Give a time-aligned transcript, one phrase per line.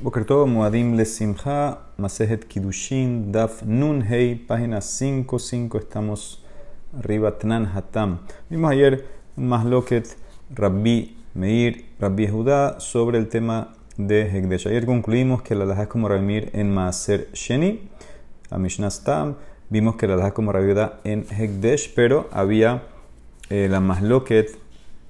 [0.00, 6.40] Bokerto, Muadim Le Simcha, Masejet Kidushin, Daf Nun Hei, página 5.5, estamos
[6.96, 8.20] arriba, Tnan Hatam.
[8.48, 9.04] Vimos ayer
[9.36, 10.16] un Masloket,
[10.54, 14.68] Rabbi Meir, Rabbi Judá, sobre el tema de Hekdesh.
[14.68, 17.88] Ayer concluimos que la laja es como Rabbi en Maaser Sheni,
[18.50, 19.34] a Mishnah Stam.
[19.68, 22.84] Vimos que la laja es como Rabbi Judá en Hekdesh, pero había
[23.50, 24.60] eh, la Masloket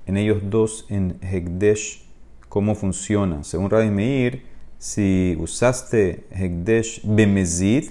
[0.07, 2.07] en ellos dos en Hekdesh.
[2.49, 3.45] ¿Cómo funciona?
[3.45, 7.91] Según Rabbi Meir, si usaste Hekdesh Bemezid,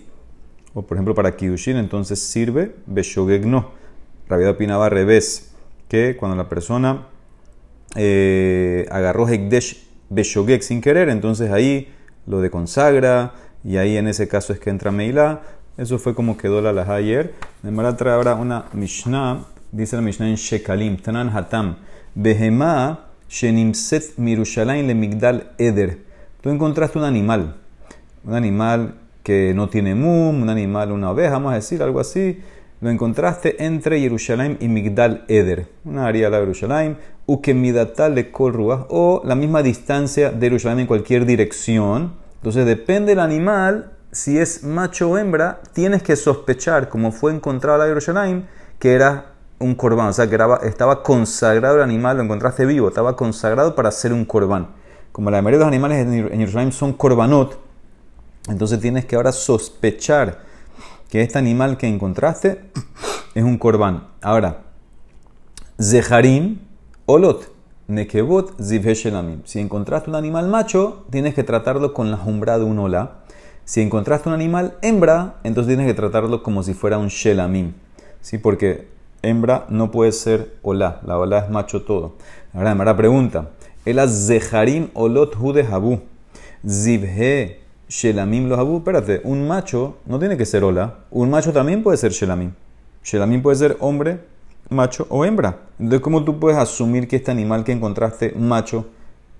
[0.74, 3.72] o por ejemplo para Kiddushin, entonces sirve Beshogeg no.
[4.30, 5.52] Rabia opinaba al revés,
[5.90, 7.08] que cuando la persona
[7.96, 11.90] eh, agarró Hekdesh Beshogeg sin querer, entonces ahí
[12.26, 13.34] lo de consagra,
[13.64, 15.42] y ahí en ese caso es que entra Meilá.
[15.78, 17.34] Eso fue como quedó la laja ayer.
[17.62, 21.78] De trae ahora una Mishnah, dice la Mishnah en Shekalim, Tanan Hatam,
[22.16, 26.07] Behemá Shenimset Mirushalayim le Migdal Eder
[26.48, 27.56] tú encontraste un animal,
[28.24, 32.42] un animal que no tiene mum, un animal, una oveja, vamos a decir, algo así,
[32.80, 39.22] lo encontraste entre Jerusalén y Migdal Eder, una área de Jerusalén, Ukemidatal de Kolruah, o
[39.26, 42.14] la misma distancia de Jerusalén en cualquier dirección.
[42.36, 47.78] Entonces depende del animal, si es macho o hembra, tienes que sospechar, como fue encontrado
[47.78, 48.48] la Jerusalén,
[48.80, 53.18] que era un corbán, o sea, que estaba consagrado el animal, lo encontraste vivo, estaba
[53.18, 54.77] consagrado para ser un corbán
[55.18, 57.58] como la mayoría de los animales en Jerusalén son korbanot,
[58.50, 60.42] entonces tienes que ahora sospechar
[61.10, 62.62] que este animal que encontraste
[63.34, 64.10] es un corbán.
[64.22, 64.60] Ahora,
[65.82, 66.60] Zeharim,
[67.08, 67.52] Olot,
[67.88, 69.42] Nekebot, Zivheshelamim.
[69.44, 73.22] Si encontraste un animal macho, tienes que tratarlo con la jumbra de un ola.
[73.66, 77.74] Si encontraste un animal hembra, entonces tienes que tratarlo como si fuera un shelamim.
[78.22, 78.38] ¿Sí?
[78.38, 78.88] Porque
[79.24, 82.18] hembra no puede ser ola, la ola es macho todo.
[82.54, 83.50] Ahora, me pregunta.
[83.88, 86.02] El zeharim olot de habu.
[86.68, 88.80] Zivhe shelamim lo habu.
[88.80, 91.06] Espérate, un macho no tiene que ser hola.
[91.10, 92.52] Un macho también puede ser shelamim.
[93.02, 94.20] Shelamim puede ser hombre,
[94.70, 95.60] macho o hembra.
[95.80, 98.88] Entonces, ¿cómo tú puedes asumir que este animal que encontraste macho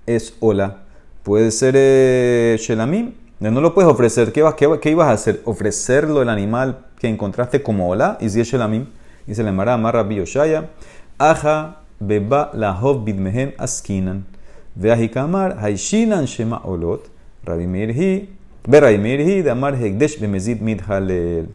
[0.06, 0.78] es hola?
[1.24, 3.12] Puede ser eh, shelamim.
[3.40, 4.32] No lo puedes ofrecer.
[4.32, 4.42] ¿Qué,
[4.80, 5.42] ¿Qué, ibas a hacer?
[5.44, 8.16] Ofrecerlo el animal que encontraste como hola.
[8.18, 8.86] Y si es shelamim,
[9.26, 10.70] dice la Mara Marra Bioshaya.
[11.18, 14.37] Aja beba lahov bidmehen askinan.
[14.78, 17.10] Veahikamar, Haishinan Shema Olot,
[17.44, 18.28] Rabbi Mirhi,
[18.64, 21.48] Rabbi Mirhi, de Amar Hegdesh Bemezid Midhalel.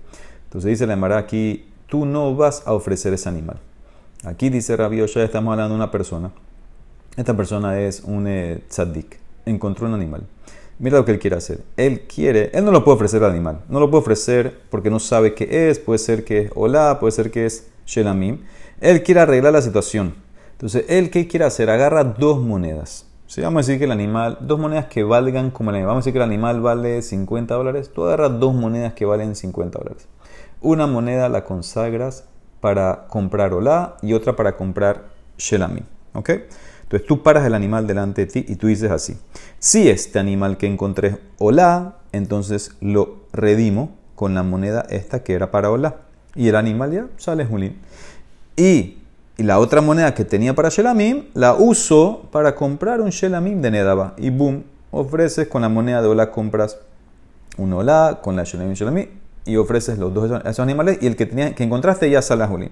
[0.44, 3.59] Entonces dice la Emara aquí, tú no vas a ofrecer ese animal.
[4.25, 6.31] Aquí dice Rabbi Oshaya, estamos hablando de una persona.
[7.16, 9.17] Esta persona es un eh, tzaddik.
[9.45, 10.23] Encontró un animal.
[10.79, 11.63] Mira lo que él quiere hacer.
[11.78, 13.62] Él quiere, él no lo puede ofrecer al animal.
[13.69, 15.79] No lo puede ofrecer porque no sabe qué es.
[15.79, 18.39] Puede ser que es hola, puede ser que es shelamim.
[18.81, 20.16] Él quiere arreglar la situación.
[20.51, 21.69] Entonces, él qué quiere hacer?
[21.69, 23.06] Agarra dos monedas.
[23.33, 26.03] Si vamos a decir que el animal, dos monedas que valgan como el animal, vamos
[26.03, 29.79] a decir que el animal vale 50 dólares, tú agarras dos monedas que valen 50
[29.79, 30.07] dólares.
[30.61, 32.25] Una moneda la consagras
[32.59, 35.05] para comprar olá y otra para comprar
[35.39, 35.81] shelami.
[36.13, 36.29] ¿Ok?
[36.83, 39.17] Entonces tú paras el animal delante de ti y tú dices así.
[39.57, 45.50] Si este animal que encontré olá, entonces lo redimo con la moneda esta que era
[45.50, 46.01] para olá.
[46.35, 47.81] Y el animal ya sale julín.
[48.55, 49.00] Y
[49.38, 53.71] y la otra moneda que tenía para Shelamim la uso para comprar un Shelamim de
[53.71, 54.13] Nedaba.
[54.17, 56.77] Y boom, ofreces con la moneda de Ola, compras
[57.57, 59.07] un Ola con la Shelamim Shelamim
[59.45, 62.47] y ofreces los dos esos animales y el que, tenía, que encontraste ya sale a
[62.47, 62.71] Juli.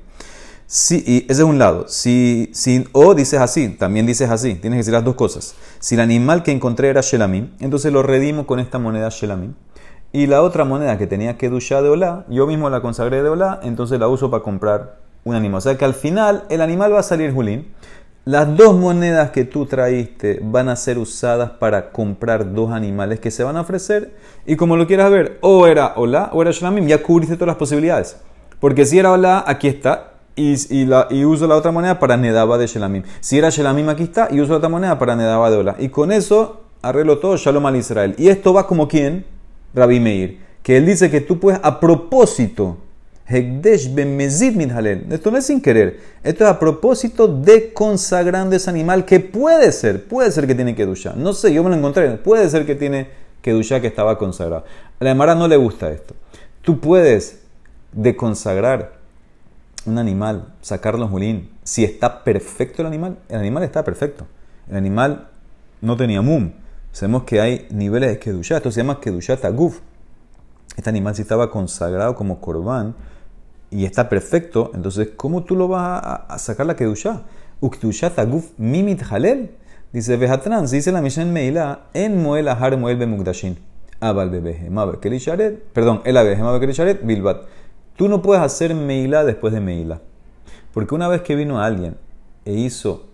[0.68, 1.88] Sí, y ese es un lado.
[1.90, 5.56] Si, si, o dices así, también dices así, tienes que decir las dos cosas.
[5.80, 9.56] Si el animal que encontré era Shelamim, entonces lo redimo con esta moneda Shelamim.
[10.14, 13.30] Y la otra moneda que tenía que duchar de Ola, yo mismo la consagré de
[13.30, 15.60] Ola, entonces la uso para comprar un animal.
[15.60, 17.68] O sea que al final el animal va a salir Julín.
[18.24, 23.32] Las dos monedas que tú traíste van a ser usadas para comprar dos animales que
[23.32, 24.14] se van a ofrecer.
[24.46, 27.56] Y como lo quieras ver, o era hola o era Shalamim, ya cubriste todas las
[27.56, 28.18] posibilidades.
[28.60, 30.12] Porque si era hola, aquí está.
[30.36, 33.04] Y, y, uso la otra moneda para Nedaba de Shelamim.
[33.20, 34.28] Si era Shelamim, aquí está.
[34.32, 35.76] Y uso la otra moneda para Nedaba de Ola.
[35.80, 38.16] Y con eso arreglo todo Shalom al Israel.
[38.18, 39.26] Y esto va como quien?
[39.74, 40.40] Rabbi Meir.
[40.64, 42.78] Que él dice que tú puedes a propósito
[43.32, 44.60] Hekdesh bemezid.
[45.12, 46.00] Esto no es sin querer.
[46.24, 50.76] Esto es a propósito de consagrando ese animal que puede ser, puede ser que tiene
[50.76, 51.16] que duchar.
[51.18, 52.10] No sé, yo me lo encontré.
[52.18, 53.08] Puede ser que tiene
[53.42, 54.66] que duchar que estaba consagrado.
[55.00, 56.14] A la Emara no le gusta esto.
[56.62, 57.42] Tú puedes
[57.92, 58.94] deconsagrar
[59.86, 61.50] un animal, sacarlo julín.
[61.64, 64.28] Si está perfecto el animal, el animal está perfecto.
[64.70, 65.30] El animal
[65.82, 66.52] no tenía mum.
[66.92, 68.58] Sabemos que hay niveles de kedusha.
[68.58, 69.80] Esto se llama kedusha taguf.
[70.76, 72.96] Este animal si estaba consagrado como corbán
[73.72, 77.24] y está perfecto, entonces, ¿cómo tú lo vas a, sacar la Kedushá?
[77.62, 79.52] Uktusha taguf mimit halel.
[79.94, 83.58] Dice Vejatran, se dice la Mishnah en Meila, en Moel Ahar Moel Bemugdashin.
[84.02, 87.44] Abal Bebehema Bekelisharet, perdón, el Abehema Bekelisharet, Bilbat.
[87.96, 90.02] Tú no puedes hacer Meila después de Meila.
[90.74, 91.98] Porque una vez que vino alguien
[92.46, 93.06] e hizo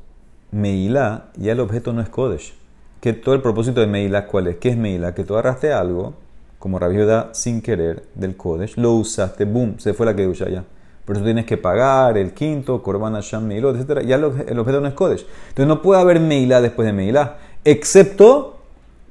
[0.51, 2.55] Meila, ya el objeto no es Kodesh.
[3.01, 4.57] Que todo el propósito de Meila, ¿cuál es?
[4.57, 5.13] ¿Qué es Meila?
[5.13, 6.13] Que tú agarraste algo,
[6.59, 10.63] como Rabioda sin querer, del Kodesh, lo usaste, boom, se fue la Kedusha ya.
[11.05, 14.05] Por eso tienes que pagar el quinto, Korban Hashem, Meilot, etc.
[14.05, 15.25] Ya el objeto no es Kodesh.
[15.49, 18.57] Entonces no puede haber Meilá después de Meilá, excepto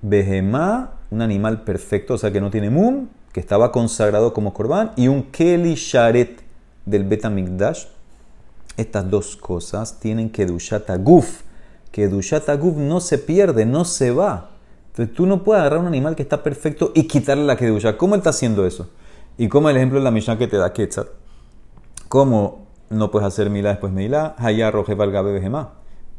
[0.02, 4.92] Behemá, un animal perfecto, o sea que no tiene Mum, que estaba consagrado como Korban,
[4.96, 6.42] y un Keli Sharet
[6.84, 7.86] del Betamikdash.
[8.76, 11.42] Estas dos cosas tienen que Dushata Guf.
[11.92, 14.50] Que Dushata Guf no se pierde, no se va.
[14.96, 17.98] Entonces tú no puedes agarrar un animal que está perfecto y quitarle la Kedusha.
[17.98, 18.88] ¿Cómo él está haciendo eso?
[19.36, 21.08] Y como el ejemplo de la Mishnah que te da Quetzat.
[22.08, 24.34] ¿Cómo no puedes hacer milá después milá?
[24.38, 25.74] Hayá roje valgabe behemá.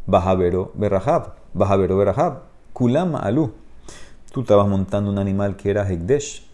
[0.05, 1.33] Bajavero berrahab.
[1.55, 2.41] Bajavero berrahab.
[2.71, 3.51] Kulama alu.
[4.31, 6.45] Tú estabas montando un animal que era hekdesh.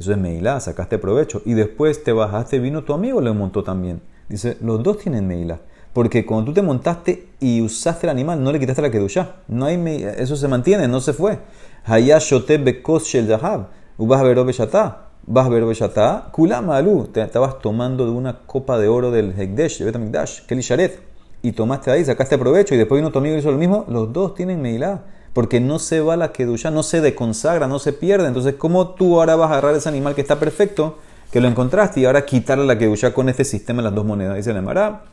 [0.00, 1.42] Eso es meilá, sacaste provecho.
[1.44, 4.02] Y después te bajaste, vino tu amigo, le montó también.
[4.28, 5.60] Dice, los dos tienen meilá.
[5.92, 9.36] Porque cuando tú te montaste y usaste el animal, no le quitaste la kedusha.
[9.48, 11.38] No hay eso se mantiene, no se fue.
[11.84, 13.66] Hayá shote bekos shel yahab.
[13.98, 15.12] Ubajavero beshatá.
[15.24, 19.84] Ver Beshata, Kulama Alu, te estabas tomando de una copa de oro del Hekdesh, de
[19.84, 21.00] Betamikdash, Keli Sharet,
[21.42, 24.12] y tomaste ahí, sacaste provecho, y después vino tu amigo y hizo lo mismo, los
[24.12, 25.02] dos tienen Meilá,
[25.32, 28.26] porque no se va la Kedusha, no se deconsagra, no se pierde.
[28.26, 30.98] Entonces, ¿cómo tú ahora vas a agarrar ese animal que está perfecto,
[31.30, 34.36] que lo encontraste, y ahora quitarle la Kedusha con este sistema de las dos monedas?
[34.36, 35.04] Dice Nemara,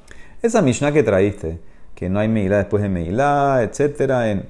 [0.41, 1.59] esa Mishnah que traíste,
[1.95, 4.45] que no hay Meilá después de Meilá, etcétera, en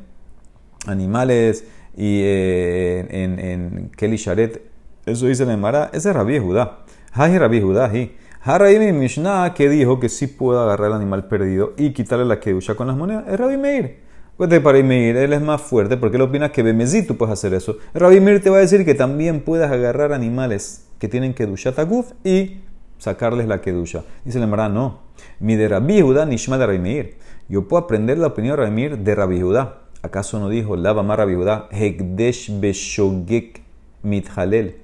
[0.88, 1.66] animales
[1.98, 4.70] y eh, en, en Keli Sharet
[5.10, 5.90] eso dice la Emara.
[5.92, 6.80] Ese es Rabí Judá.
[7.14, 7.90] Hay Rabí Judá.
[7.90, 12.76] mi Mishnah que dijo que sí puede agarrar el animal perdido y quitarle la kedusha
[12.76, 13.26] con las monedas.
[13.28, 13.98] Es Rabí Meir.
[14.38, 17.34] Pues de para Meir, él es más fuerte porque él opina que Bemezí tú puedes
[17.34, 17.78] hacer eso.
[17.94, 22.12] Rabí Meir te va a decir que también puedes agarrar animales que tienen kedusha taguf
[22.24, 22.62] y
[23.00, 24.04] sacarles la kedusha.
[24.24, 25.00] Dice la Emara, no.
[25.40, 27.18] Mi de Rabí Judá, Nishma de Rabí Meir.
[27.48, 29.82] Yo puedo aprender la opinión de Rabí Meir de Rabí Judá.
[30.04, 31.68] ¿Acaso no dijo Lava Mar Rabí Judá?
[31.72, 33.64] Hekdesh Beshogek
[34.04, 34.76] Mithalel.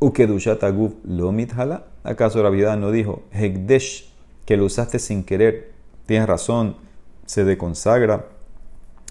[0.00, 1.84] Ukedushat aguf lo mithala.
[2.04, 4.12] ¿Acaso la vida no dijo Hekdesh
[4.44, 5.72] que lo usaste sin querer?
[6.06, 6.76] Tienes razón,
[7.26, 8.26] se deconsagra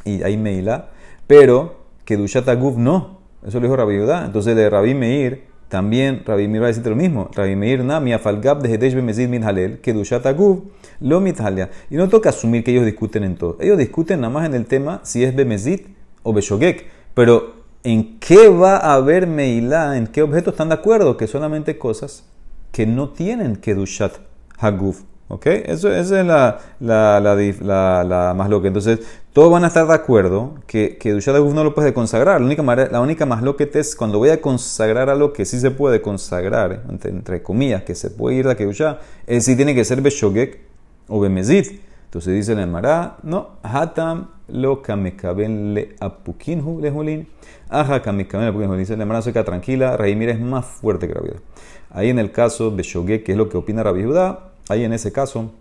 [0.04, 0.89] y hay meila.
[1.27, 1.75] Pero
[2.06, 3.19] Kedushat aguf no.
[3.45, 3.95] Eso lo dijo Rabbi
[4.25, 7.29] Entonces de Rabbi Meir también Rabbi Meir va a decirte lo mismo.
[7.33, 9.79] Rabbi Meir na mi afalgab de Hedesh bemezid min halel.
[9.79, 10.59] Kedushat aguf
[10.99, 11.69] lo mithalia.
[11.89, 13.57] Y no toca asumir que ellos discuten en todo.
[13.59, 15.81] Ellos discuten nada más en el tema si es bemezid
[16.23, 16.85] o beshogek.
[17.13, 21.77] Pero en qué va a haber Meilá, en qué objetos están de acuerdo, que solamente
[21.77, 22.23] cosas
[22.71, 24.17] que no tienen Kedushat
[24.57, 25.01] Haguf.
[25.29, 25.45] ¿Ok?
[25.47, 28.68] Eso, esa es la, la, la, la, más loca.
[28.68, 29.00] Entonces,
[29.33, 32.39] todos van a estar de acuerdo que, que Haguf no lo puede consagrar.
[32.39, 35.69] La única, la única más loca es cuando voy a consagrar algo que sí se
[35.71, 40.01] puede consagrar, entre, comillas, que se puede ir a Kedushat, es si tiene que ser
[40.01, 40.59] Beshogek
[41.09, 41.81] o Bemezit.
[42.06, 47.27] Entonces dice el Emara, no, Hatam lo kamekaben le apukinhu le julin.
[47.68, 48.77] Aja kamekaben le apukinhu.
[48.77, 51.31] Dice el Emara, se queda tranquila, Raimir es más fuerte que Rabbi
[51.89, 54.93] Ahí en el caso de Shogek, que es lo que opina Rabbi Judá, ahí en
[54.93, 55.51] ese caso,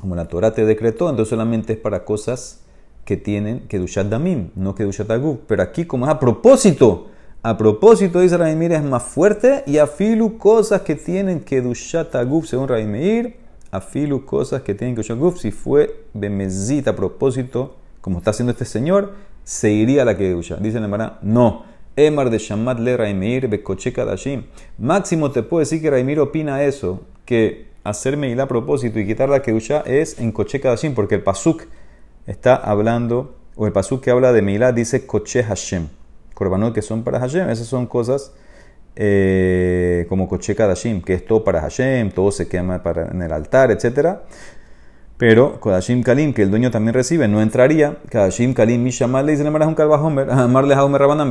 [0.00, 2.60] como la Torah te decretó, entonces solamente es para cosas
[3.04, 5.38] que tienen que Dushat Damim, no que Dushat Aguf.
[5.46, 7.08] Pero aquí, como es a propósito,
[7.42, 12.46] a propósito, dice Rabbi es más fuerte y afilu cosas que tienen que Dushat Aguf,
[12.46, 13.34] según Rabbi
[13.70, 18.64] afilu cosas que tienen que Guf, si fue bemezita a propósito, como está haciendo este
[18.64, 20.56] señor, se iría a la kedusha.
[20.56, 21.64] Dice la hermana, no.
[21.96, 24.44] Emar de Shamat le Raimir bekoche kadashim.
[24.78, 29.28] Máximo te puedo decir que Raimir opina eso, que hacer Meilá a propósito y quitar
[29.28, 31.64] la kedusha es en koche kadashim, porque el pasuk
[32.26, 35.88] está hablando, o el pasuk que habla de Meilá dice koche Hashem.
[36.34, 38.32] Korbanot que son para Hashem, esas son cosas
[38.96, 43.32] eh, como Koche Kadashim, que es todo para Hashem, todo se quema para, en el
[43.32, 44.20] altar, etc.
[45.16, 47.98] Pero Kodashim Kalim, que el dueño también recibe, no entraría.
[48.08, 51.30] Kadashim Kalim, Mishamal le dice, le un Kalvahomer, Amarle Haumer Rabanam,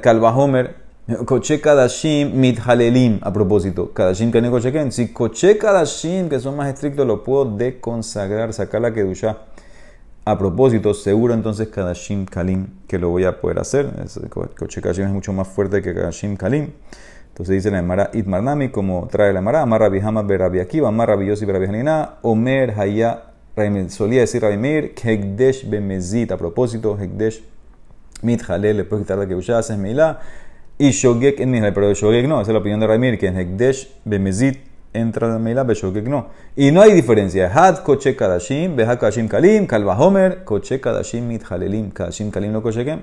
[0.00, 0.76] Kalvahomer,
[1.08, 3.94] Koche Kadashim Mithalelim, a propósito.
[3.94, 4.92] Kadashim Kalim Koche Ken.
[4.92, 9.38] Si Koche Kadashim, que son más estrictos, lo puedo deconsagrar, sacar la Kedusha
[10.26, 13.88] a propósito, seguro entonces Kadashim Kalim que lo voy a poder hacer.
[14.54, 16.72] Coche Kadashim es mucho más fuerte que Kadashim Kalim.
[17.28, 21.08] Entonces dice la Emara Itmarnami, como trae la Emara, Amar Rabbi Hamad Berabi Akiva, Amar
[21.08, 23.22] Rabbi Yossi Berabi Hanina, Omer Haya,
[23.88, 27.42] solía decir Rabbi Meir, Hekdesh Bemezit, a propósito, Hekdesh
[28.20, 30.20] Mit Halel, le puedes quitar la que haces Meilá,
[30.78, 33.26] y Shogek en Mihal, pero Shogek no, esa es la opinión de Rabbi Meir, que
[33.26, 36.28] en Hekdesh Bemezit entra la Meila que no.
[36.56, 37.50] Y no hay diferencia.
[37.52, 42.62] Had koche kadashim, beha kadashim kalim, kalva homer, koche kadashim mit halelim, kadashim kalim lo
[42.62, 43.00] koche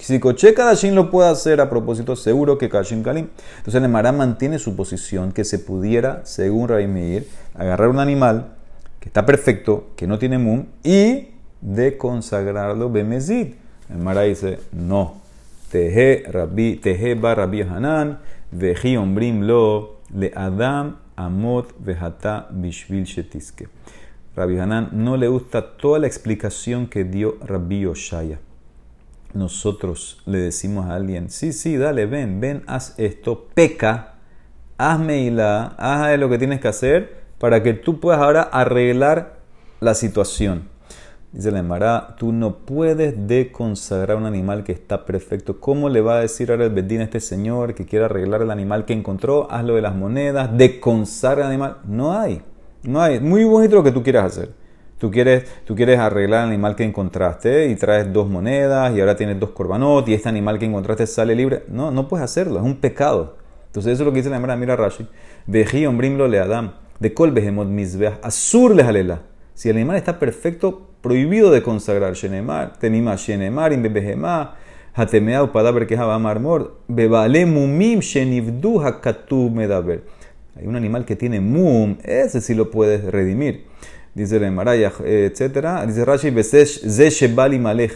[0.00, 3.28] Si koche kadashim lo puede hacer a propósito, seguro que kadashim kalim.
[3.58, 8.54] Entonces el mantiene su posición que se pudiera, según Rabbi Meir, agarrar un animal
[9.00, 11.28] que está perfecto, que no tiene mum, y
[11.60, 13.54] de consagrarlo bemezid.
[13.88, 15.21] El dice, no.
[15.72, 18.18] Teje, rabbi, teje ba rabbi Hanan,
[18.52, 23.68] veji ombrim lo, le adam amot vejata bishvil shetiske.
[24.36, 28.38] Rabbi Hanan no le gusta toda la explicación que dio Rabbi Oshaya.
[29.32, 34.16] Nosotros le decimos a alguien, sí, sí, dale, ven, ven, haz esto, peca,
[34.76, 39.38] hazme y la, haz lo que tienes que hacer para que tú puedas ahora arreglar
[39.80, 40.68] la situación.
[41.32, 45.60] Dice la Emara, tú no puedes deconsagrar un animal que está perfecto.
[45.60, 48.50] ¿Cómo le va a decir ahora el Bedín a este señor que quiere arreglar el
[48.50, 49.50] animal que encontró?
[49.50, 51.78] Hazlo de las monedas, deconsagra el animal.
[51.84, 52.42] No hay,
[52.82, 53.18] no hay.
[53.18, 54.50] Muy bonito lo que tú quieras hacer.
[54.98, 59.16] Tú quieres, tú quieres arreglar el animal que encontraste y traes dos monedas y ahora
[59.16, 61.62] tienes dos corbanot y este animal que encontraste sale libre.
[61.68, 63.36] No, no puedes hacerlo, es un pecado.
[63.68, 65.08] Entonces eso es lo que dice la Emara, mira Rashi.
[65.46, 69.31] Vejí ombrimlo le Adam, de kol behemot misbeah, azur le jalela.
[69.54, 74.54] Si el animal está perfecto, prohibido de consagrar Shenemar, Tenima Shenemar, Imbebehema,
[74.94, 80.04] Hatemea Upadaber que Marmor, Bebale Mumim Shenivdu Hakatu Medaber.
[80.56, 83.66] Hay un animal que tiene mum, ese sí lo puedes redimir.
[84.14, 85.86] Dice el Maraya, etc.
[85.86, 87.92] Dice Rashi, Besesh Zeshebali Malech.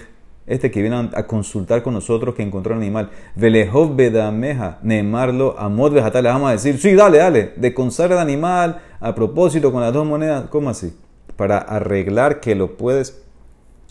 [0.47, 3.11] Este que viene a consultar con nosotros que encontró el animal.
[3.35, 6.23] Velehov Bedameja, Nemarlo, Amod Bejata.
[6.23, 9.93] Le vamos a decir, sí, dale, dale, de consagrar el animal a propósito con las
[9.93, 10.47] dos monedas.
[10.49, 10.95] ¿Cómo así?
[11.37, 13.23] Para arreglar que lo puedes,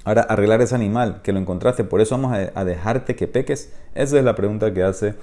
[0.04, 3.74] ahora arreglar ese animal que lo encontraste, por eso vamos a, dejarte que peques.
[3.94, 5.16] Esa es la pregunta que hace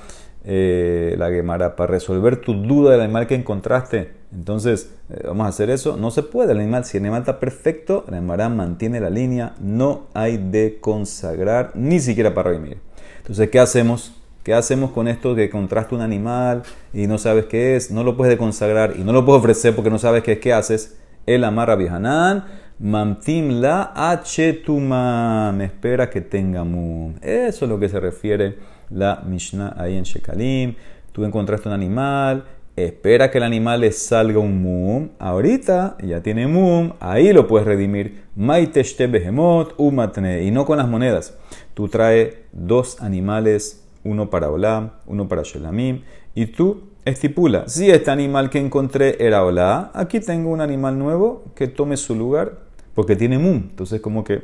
[0.44, 4.12] eh, la Gemara, para resolver tu duda del animal que encontraste.
[4.32, 5.96] Entonces, eh, vamos a hacer eso.
[5.96, 6.52] No se puede.
[6.52, 9.54] El animal, si el animal está perfecto, la Gemara mantiene la línea.
[9.60, 12.78] No hay de consagrar, ni siquiera para redimir.
[13.18, 14.14] Entonces, ¿qué hacemos?
[14.42, 17.92] ¿Qué hacemos con esto que encontraste un animal y no sabes qué es?
[17.92, 20.38] No lo puedes consagrar y no lo puedes ofrecer porque no sabes qué es.
[20.40, 20.96] ¿Qué haces?
[21.26, 22.44] El amarra Hanan,
[22.80, 27.14] mamtim la achetuma, me espera que tenga mum.
[27.22, 28.58] Eso es lo que se refiere
[28.90, 30.74] la Mishnah ahí en Shekalim.
[31.12, 35.10] Tú encontraste un animal, espera que el animal le salga un mum.
[35.18, 38.24] Ahorita ya tiene mum, ahí lo puedes redimir.
[38.34, 40.42] Maiteshte behemot umatne.
[40.42, 41.38] Y no con las monedas.
[41.74, 46.02] Tú traes dos animales, uno para Olam, uno para Shelamim,
[46.34, 51.44] y tú estipula, si este animal que encontré era hola, aquí tengo un animal nuevo
[51.54, 52.58] que tome su lugar
[52.94, 53.56] porque tiene mum.
[53.70, 54.42] Entonces como que,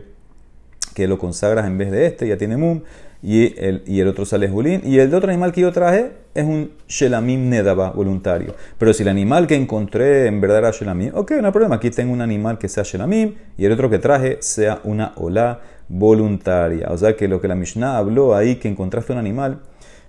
[0.94, 2.82] que lo consagras en vez de este, ya tiene mum,
[3.22, 4.82] y el, y el otro sale julín.
[4.84, 8.54] Y el otro animal que yo traje es un shelamim nedaba voluntario.
[8.78, 11.90] Pero si el animal que encontré en verdad era shelamim, ok, no hay problema, aquí
[11.90, 16.88] tengo un animal que sea shelamim y el otro que traje sea una hola voluntaria.
[16.90, 19.60] O sea que lo que la Mishnah habló ahí, que encontraste un animal,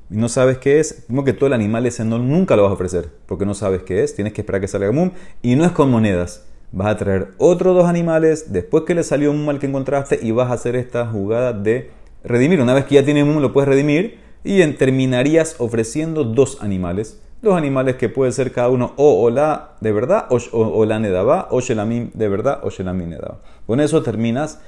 [0.10, 2.72] y no sabes qué es, como que todo el animal ese no, nunca lo vas
[2.72, 5.12] a ofrecer, porque no sabes qué es, tienes que esperar que salga mum,
[5.42, 6.46] y no es con monedas.
[6.72, 10.32] Vas a traer otros dos animales después que le salió un mal que encontraste y
[10.32, 11.89] vas a hacer esta jugada de
[12.24, 12.62] redimir.
[12.62, 17.22] Una vez que ya tiene mum, lo puedes redimir y terminarías ofreciendo dos animales.
[17.42, 21.48] Dos animales que puede ser cada uno o hola de verdad, o, o, la nedaba,
[21.51, 23.39] o shelamim de verdad, o shelamim nedaba.
[23.66, 24.60] Con eso terminas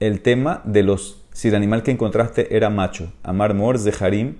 [0.00, 4.36] el tema de los, si el animal que encontraste era macho, amar mor, zeharim,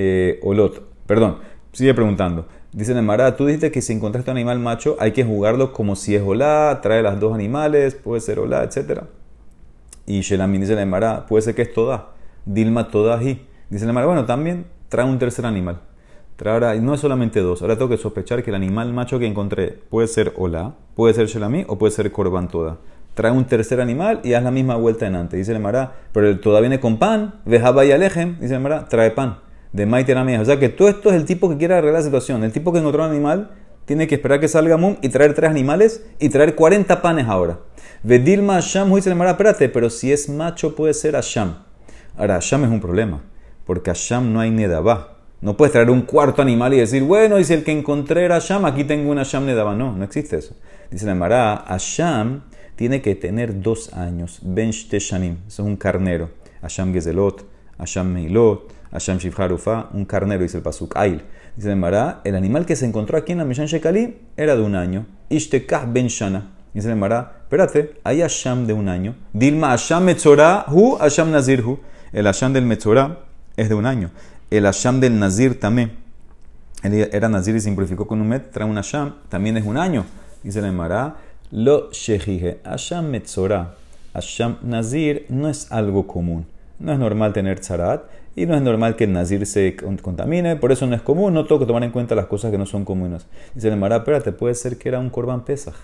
[0.00, 0.82] eh, olot.
[1.06, 1.38] Perdón,
[1.72, 2.46] sigue preguntando.
[2.72, 6.14] Dice Nemara, tú dijiste que si encontraste un animal macho hay que jugarlo como si
[6.14, 9.02] es olá, trae las dos animales, puede ser olá, etc.
[10.06, 12.12] Y Shelamin dice Nemara, puede ser que es toda.
[12.46, 15.80] Dilma toda y Dice Nemara, bueno, también trae un tercer animal.
[16.36, 17.60] Trae y no es solamente dos.
[17.60, 21.26] Ahora tengo que sospechar que el animal macho que encontré puede ser olá, puede ser
[21.26, 22.78] Shelami o puede ser Corban toda.
[23.14, 25.38] Trae un tercer animal y haz la misma vuelta en antes.
[25.38, 27.34] Dice Nemara, pero el toda viene con pan.
[27.44, 28.38] Vejaba y alejen.
[28.40, 31.56] Dice Nemara, trae pan de Maite O sea que todo esto es el tipo que
[31.56, 32.44] quiere arreglar la situación.
[32.44, 33.50] El tipo que encontró un animal
[33.84, 37.60] tiene que esperar que salga Mum y traer tres animales y traer 40 panes ahora.
[38.02, 41.64] Vedilma Asham, dice Mara, espérate, pero si es macho puede ser Asham.
[42.16, 43.22] Ahora, Asham es un problema,
[43.64, 45.18] porque Asham no hay Nedabá.
[45.40, 48.64] No puedes traer un cuarto animal y decir, bueno, si el que encontré era Asham,
[48.64, 49.74] aquí tengo un Asham Nedabá.
[49.74, 50.54] No, no existe eso.
[50.90, 52.42] Dice el Mara, Asham
[52.76, 54.40] tiene que tener dos años.
[54.42, 56.30] Ben Shanim, eso es un carnero.
[56.62, 57.44] Asham Gezelot,
[57.78, 58.79] Asham Meilot.
[58.92, 61.22] Hashem Shifharufa, un carnero, dice el Pasuk Ail.
[61.56, 64.62] Dice el Mará, el animal que se encontró aquí en la Mishan Shekali era de
[64.62, 65.06] un año.
[65.28, 66.50] Ishtekah ben Shana.
[66.74, 69.14] Dice el Mará, espérate, hay Hashem de un año.
[69.32, 71.78] Dilma Hashem Metzorah, hu Hashem Nazir hu.
[72.12, 73.18] El Hashem del Metzorah
[73.56, 74.10] es de un año.
[74.50, 76.00] El Hashem del Nazir también
[76.82, 79.76] él era nazir y se impurificó con un met, trae una sham, también es un
[79.76, 80.04] año.
[80.42, 81.16] Dice la Emara,
[81.50, 83.74] lo shejije, asham metzora,
[84.14, 86.46] asham nazir no es algo común.
[86.78, 88.04] No es normal tener tzarat
[88.36, 91.46] y no es normal que el nazir se contamine, por eso no es común, no
[91.46, 93.26] tengo que tomar en cuenta las cosas que no son comunes.
[93.54, 95.74] Dice la Emara, espérate, puede ser que era un korban pesaj.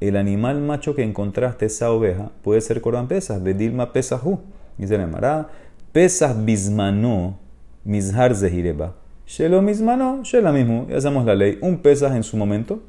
[0.00, 4.40] El animal macho que encontraste, esa oveja, puede ser korban pesaj, bedilma pesahu.
[4.76, 5.48] Dice la Emara,
[5.92, 7.38] pesaj bismano,
[7.84, 8.94] mizhar zehireba.
[9.26, 10.86] Shelo mismano, shela mismo.
[10.90, 11.58] Ya sabemos la ley.
[11.62, 12.82] Un pesas en su momento.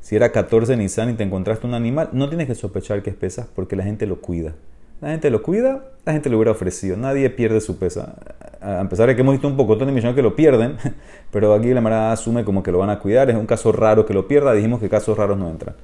[0.00, 3.16] Si era 14 Nisan y te encontraste un animal, no tienes que sospechar que es
[3.16, 4.54] pesas porque la gente lo cuida.
[5.00, 6.96] La gente lo cuida, la gente lo hubiera ofrecido.
[6.96, 8.16] Nadie pierde su pesa.
[8.60, 10.76] A pesar de que hemos visto un poco de millones que lo pierden,
[11.30, 13.30] pero aquí la Mara asume como que lo van a cuidar.
[13.30, 14.52] Es un caso raro que lo pierda.
[14.52, 15.76] Dijimos que casos raros no entran.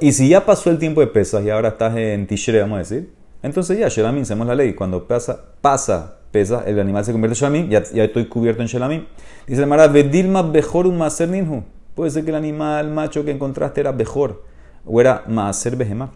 [0.00, 2.78] Y si ya pasó el tiempo de pesas y ahora estás en Tishre, vamos a
[2.80, 3.10] decir,
[3.42, 4.74] entonces ya, Shelamin, hacemos la ley.
[4.74, 8.68] Cuando pasa, pasa pesa, el animal se convierte en Shelamim, ya, ya estoy cubierto en
[8.68, 9.06] Shelamim.
[9.46, 11.64] Dice el Mara, Vedilma Bejor un Maser Ninhu.
[11.94, 14.44] Puede ser que el animal macho que encontraste era Bejor
[14.84, 16.10] o era Maser Behemá.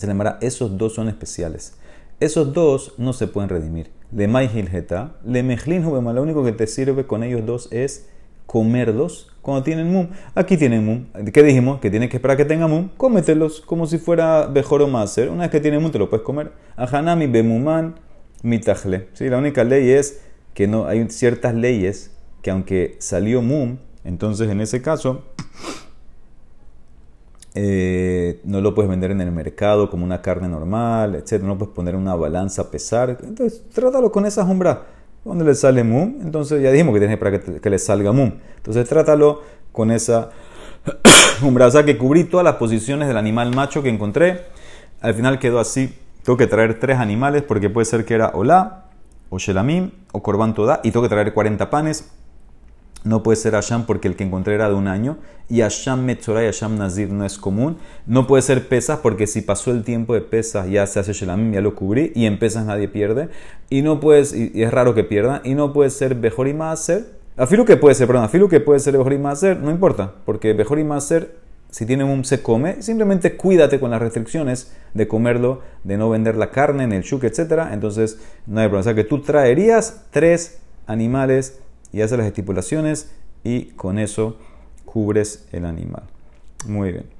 [0.00, 1.74] El Mara, esos dos son especiales.
[2.20, 3.90] Esos dos no se pueden redimir.
[4.12, 8.08] Le Maihil Geta, Le Mejlin lo único que te sirve con ellos dos es
[8.46, 10.08] comerlos cuando tienen mum.
[10.34, 11.06] Aquí tienen mum.
[11.32, 11.80] ¿Qué dijimos?
[11.80, 12.88] Que tienes que esperar que tenga mum.
[12.96, 15.28] Cómetelos como si fuera Bejor o Maser.
[15.30, 16.52] Una vez que tiene mum te lo puedes comer.
[16.76, 17.96] Ahanami Bemuman
[18.42, 19.08] mitajle.
[19.14, 19.28] ¿sí?
[19.28, 20.20] La única ley es
[20.54, 25.24] que no hay ciertas leyes que aunque salió mum, entonces en ese caso
[27.54, 31.42] eh, no lo puedes vender en el mercado como una carne normal, etc.
[31.42, 33.18] No puedes poner una balanza a pesar.
[33.22, 34.86] Entonces trátalo con esa sombra.
[35.24, 38.30] Donde le sale mum, entonces ya dijimos que tienes para que, le salga mum.
[38.56, 39.40] Entonces trátalo
[39.72, 40.28] con esa
[41.42, 41.66] umbra.
[41.66, 44.42] O sea que cubrí todas las posiciones del animal macho que encontré.
[45.00, 45.94] Al final quedó así
[46.24, 48.86] tengo que traer tres animales porque puede ser que era Olá,
[49.28, 52.10] o Shelamim, o Korban Toda, y tengo que traer 40 panes.
[53.04, 55.18] No puede ser Asham porque el que encontré era de un año.
[55.48, 57.76] Y Asham Metzorah y Asham Nazir no es común.
[58.06, 61.52] No puede ser pesas porque si pasó el tiempo de pesas ya se hace Shelamim,
[61.52, 62.12] ya lo cubrí.
[62.14, 63.28] Y en pesas nadie pierde.
[63.70, 65.42] Y no puedes, y es raro que pierda.
[65.44, 67.04] Y no puede ser Bejor y Maaser.
[67.36, 70.14] Afilu que puede ser, perdón, Afilu que puede ser Bejor y Maaser, no importa.
[70.24, 75.08] Porque Bejor y Maaser si tiene un se come, simplemente cuídate con las restricciones de
[75.08, 77.64] comerlo, de no vender la carne en el shuk, etc.
[77.72, 78.78] Entonces no hay problema.
[78.78, 81.58] O sea que tú traerías tres animales
[81.94, 83.10] y haces las estipulaciones
[83.44, 84.36] y con eso
[84.84, 86.02] cubres el animal.
[86.66, 87.14] Muy bien.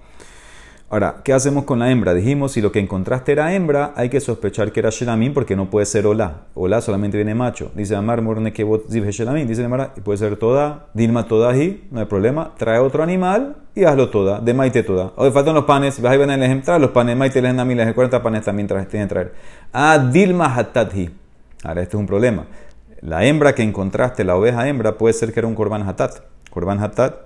[0.90, 2.12] Ahora, ¿qué hacemos con la hembra?
[2.12, 5.70] Dijimos, si lo que encontraste era hembra, hay que sospechar que era Shelamim porque no
[5.70, 6.42] puede ser Olá.
[6.54, 7.70] Olá solamente viene macho.
[7.74, 9.46] Dice Amar Morne Kebot Ziv Shelamim.
[9.46, 12.52] Dice Amar, puede ser toda, Dilma Todahi, no hay problema.
[12.56, 15.12] Trae otro animal y hazlo toda, de Maite toda.
[15.16, 17.94] Hoy faltan los panes, vas a ver en el ejemplo, los panes, Maite les les
[17.94, 19.32] 40 panes también tienen que traer.
[19.72, 21.10] Ah, Dilma Hatadhi.
[21.64, 22.44] Ahora, este es un problema.
[23.04, 26.20] La hembra que encontraste, la oveja hembra, puede ser que era un Korban Hatat.
[26.48, 27.16] Korban Hatat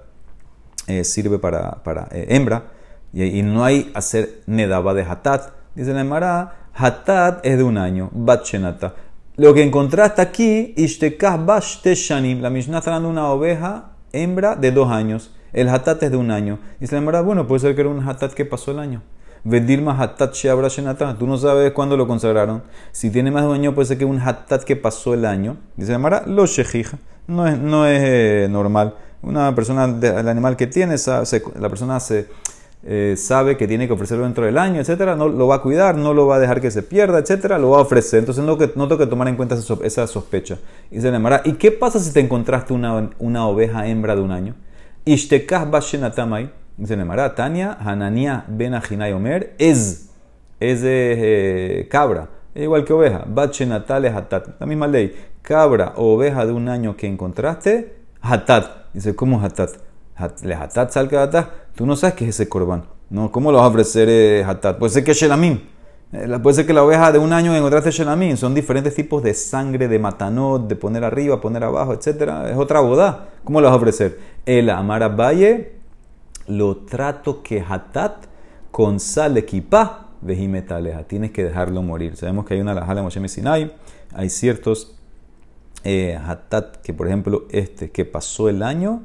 [0.89, 2.65] eh, sirve para, para eh, hembra
[3.13, 5.53] y, no hay hacer nedaba de hatat.
[5.77, 8.95] Dice la Emara, hatat es de un año, batchenata.
[9.37, 12.43] Lo que encontraste aquí, ishtekah bashte shanim.
[12.43, 15.33] La Mishnah está dando una oveja hembra de dos años.
[15.53, 16.59] El hatat es de un año.
[16.81, 19.03] Dice la Emara, bueno, puede ser que era un hatat que pasó el año.
[19.45, 21.17] Vedilma hatat sheabra shenata.
[21.19, 22.63] Tú no sabes cuándo lo consagraron.
[22.93, 25.57] Si tiene más de un año, puede ser que un hatat que pasó el año.
[25.77, 26.99] Dice la Emara, lo shejija.
[27.27, 28.95] No es, no es eh, normal.
[29.23, 32.29] Una persona, el animal que tiene, la persona se
[32.85, 35.97] eh, sabe que tiene que ofrecerlo dentro del año, etcétera, no lo va a cuidar,
[35.97, 38.21] no lo va a dejar que se pierda, etcétera, lo va a ofrecer.
[38.21, 40.59] Entonces no, no tengo que tomar en cuenta esa sospecha.
[40.91, 44.31] Y se llamará, ¿y qué pasa si te encontraste una, una oveja hembra de un
[44.31, 44.55] año?
[45.05, 48.75] Ishtekah bashenatamai, dice Nemara, Tania, Hanania ben
[49.15, 50.11] Omer, es,
[50.61, 56.47] es de eh, cabra, igual que oveja, bashenatale hatat, la misma ley, cabra o oveja
[56.47, 59.71] de un año que encontraste, hatat, dice, ¿cómo hatat?
[60.43, 61.31] Le hatat salka
[61.75, 62.85] Tú no sabes qué es ese corbán.
[63.11, 63.31] ¿no?
[63.31, 64.79] ¿Cómo lo vas a ofrecer eh, hatat?
[64.79, 65.61] Puede ser que es shelamim.
[66.13, 68.37] Eh, puede ser que la oveja de un año encontraste shelamim.
[68.37, 72.49] Son diferentes tipos de sangre, de matanot, de poner arriba, poner abajo, etc.
[72.51, 73.29] Es otra boda.
[73.45, 74.19] ¿Cómo lo vas a ofrecer?
[74.45, 75.78] El amara valle
[76.49, 78.27] lo trato que hatat
[78.71, 81.05] con sal equipa vejimetaleja.
[81.05, 82.17] Tienes que dejarlo morir.
[82.17, 83.73] Sabemos que hay una lajala Moshe Sinai.
[84.13, 84.97] Hay ciertos
[85.85, 89.03] eh, hatat que, por ejemplo, este que pasó el año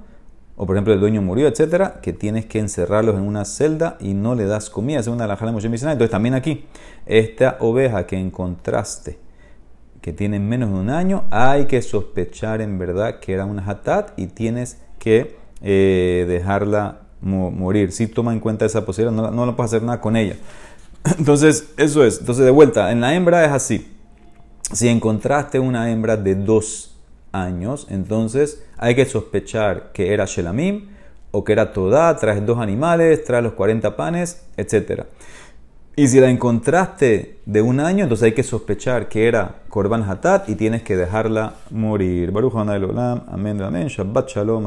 [0.55, 4.13] o por ejemplo el dueño murió, etcétera, que tienes que encerrarlos en una celda y
[4.13, 6.65] no le das comida, según la jala de Entonces también aquí,
[7.05, 9.17] esta oveja que encontraste,
[10.01, 14.11] que tiene menos de un año, hay que sospechar en verdad que era una hatat
[14.17, 17.91] y tienes que eh, dejarla morir.
[17.91, 20.35] Si toma en cuenta esa posibilidad, no, no, puedes hacer nada con ella.
[21.17, 22.19] Entonces, eso es.
[22.19, 23.89] Entonces, de vuelta, en la hembra es así.
[24.71, 26.93] Si encontraste una hembra de dos
[27.31, 30.89] años, entonces hay que sospechar que era Shelamim
[31.31, 35.03] o que era Todá, traes dos animales, traes los 40 panes, etc.
[35.95, 40.49] Y si la encontraste de un año, entonces hay que sospechar que era Korban Hatat
[40.49, 42.31] y tienes que dejarla morir.
[42.31, 44.65] Baruch amén, amén, Shabbat Shalom.